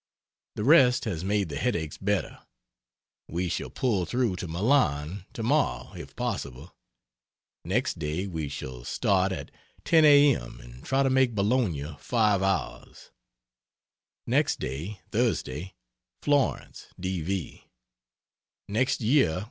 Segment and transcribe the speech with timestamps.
[0.55, 2.39] The rest has made the headaches better.
[3.27, 6.75] We shall pull through to Milan tomorrow if possible.
[7.63, 9.51] Next day we shall start at
[9.85, 10.35] 10 a.
[10.37, 13.11] m., and try to make Bologna, 5 hours.
[14.25, 15.75] Next day (Thursday)
[16.23, 17.21] Florence, D.
[17.21, 17.63] V.